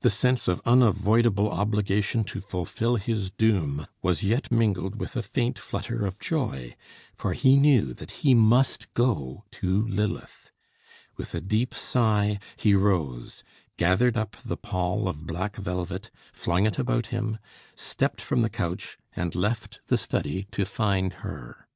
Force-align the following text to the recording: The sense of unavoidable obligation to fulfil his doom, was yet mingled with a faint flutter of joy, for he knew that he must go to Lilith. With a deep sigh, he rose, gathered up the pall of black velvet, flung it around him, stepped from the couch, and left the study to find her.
The 0.00 0.08
sense 0.08 0.48
of 0.48 0.62
unavoidable 0.64 1.50
obligation 1.50 2.24
to 2.24 2.40
fulfil 2.40 2.96
his 2.96 3.30
doom, 3.30 3.86
was 4.00 4.22
yet 4.24 4.50
mingled 4.50 4.96
with 4.98 5.16
a 5.16 5.22
faint 5.22 5.58
flutter 5.58 6.06
of 6.06 6.18
joy, 6.18 6.74
for 7.14 7.34
he 7.34 7.58
knew 7.58 7.92
that 7.92 8.10
he 8.24 8.32
must 8.32 8.90
go 8.94 9.44
to 9.50 9.86
Lilith. 9.86 10.50
With 11.18 11.34
a 11.34 11.42
deep 11.42 11.74
sigh, 11.74 12.38
he 12.56 12.74
rose, 12.74 13.44
gathered 13.76 14.16
up 14.16 14.34
the 14.42 14.56
pall 14.56 15.06
of 15.06 15.26
black 15.26 15.56
velvet, 15.56 16.10
flung 16.32 16.64
it 16.64 16.78
around 16.78 17.08
him, 17.08 17.36
stepped 17.76 18.22
from 18.22 18.40
the 18.40 18.48
couch, 18.48 18.96
and 19.14 19.34
left 19.34 19.82
the 19.88 19.98
study 19.98 20.44
to 20.52 20.64
find 20.64 21.12
her. 21.20 21.68